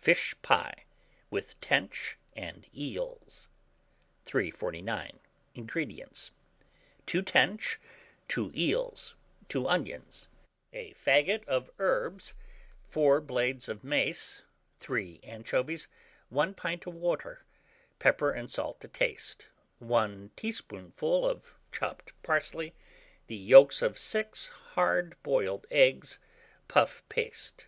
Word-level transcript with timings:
FISH 0.00 0.34
PIE, 0.40 0.86
WITH 1.28 1.60
TENCH 1.60 2.16
AND 2.34 2.66
EELS. 2.74 3.46
349. 4.24 5.18
INGREDIENTS. 5.54 6.30
2 7.04 7.20
tench, 7.20 7.78
2 8.26 8.52
eels, 8.56 9.14
2 9.50 9.68
onions, 9.68 10.30
a 10.72 10.94
faggot 10.94 11.44
of 11.44 11.68
herbs, 11.78 12.32
4 12.88 13.20
blades 13.20 13.68
of 13.68 13.84
mace, 13.84 14.40
3 14.78 15.20
anchovies, 15.22 15.88
1 16.30 16.54
pint 16.54 16.86
of 16.86 16.94
water, 16.94 17.44
pepper 17.98 18.30
and 18.32 18.50
salt 18.50 18.80
to 18.80 18.88
taste, 18.88 19.48
1 19.80 20.30
teaspoonful 20.36 21.28
of 21.28 21.52
chopped 21.70 22.14
parsley, 22.22 22.72
the 23.26 23.36
yolks 23.36 23.82
of 23.82 23.98
6 23.98 24.46
hard 24.72 25.22
boiled 25.22 25.66
eggs, 25.70 26.18
puff 26.66 27.02
paste. 27.10 27.66